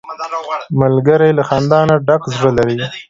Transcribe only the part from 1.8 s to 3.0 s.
نه ډک زړه لري